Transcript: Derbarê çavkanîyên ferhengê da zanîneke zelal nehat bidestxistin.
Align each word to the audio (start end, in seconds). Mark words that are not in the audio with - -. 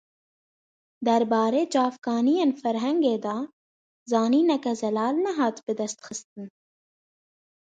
Derbarê 1.05 1.63
çavkanîyên 1.73 2.51
ferhengê 2.59 3.15
da 3.25 3.35
zanîneke 4.11 4.73
zelal 4.81 5.15
nehat 5.25 5.57
bidestxistin. 5.65 6.45